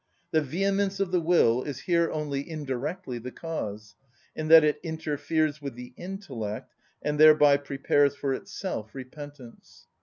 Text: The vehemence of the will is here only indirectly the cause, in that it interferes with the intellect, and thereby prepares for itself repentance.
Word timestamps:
The 0.31 0.41
vehemence 0.41 0.99
of 0.99 1.11
the 1.11 1.21
will 1.21 1.61
is 1.61 1.81
here 1.81 2.09
only 2.11 2.49
indirectly 2.49 3.19
the 3.19 3.29
cause, 3.31 3.95
in 4.35 4.47
that 4.47 4.63
it 4.63 4.79
interferes 4.81 5.61
with 5.61 5.75
the 5.75 5.93
intellect, 5.95 6.73
and 7.03 7.19
thereby 7.19 7.57
prepares 7.57 8.15
for 8.15 8.33
itself 8.33 8.95
repentance. 8.95 9.85